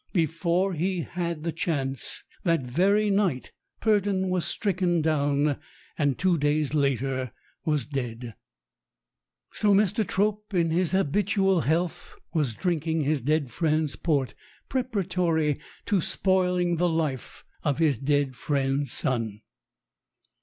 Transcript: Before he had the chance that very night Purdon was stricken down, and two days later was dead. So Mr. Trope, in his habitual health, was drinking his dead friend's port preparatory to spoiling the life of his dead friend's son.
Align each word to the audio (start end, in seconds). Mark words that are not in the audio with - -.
Before 0.13 0.73
he 0.73 1.01
had 1.01 1.43
the 1.43 1.51
chance 1.51 2.23
that 2.43 2.63
very 2.63 3.11
night 3.11 3.51
Purdon 3.81 4.29
was 4.31 4.45
stricken 4.45 4.99
down, 4.99 5.59
and 5.95 6.17
two 6.17 6.39
days 6.39 6.73
later 6.73 7.31
was 7.65 7.85
dead. 7.85 8.33
So 9.51 9.75
Mr. 9.75 10.03
Trope, 10.03 10.55
in 10.55 10.71
his 10.71 10.93
habitual 10.93 11.61
health, 11.61 12.15
was 12.33 12.55
drinking 12.55 13.01
his 13.01 13.21
dead 13.21 13.51
friend's 13.51 13.95
port 13.95 14.33
preparatory 14.69 15.59
to 15.85 16.01
spoiling 16.01 16.77
the 16.77 16.89
life 16.89 17.45
of 17.61 17.77
his 17.77 17.99
dead 17.99 18.35
friend's 18.35 18.91
son. 18.91 19.41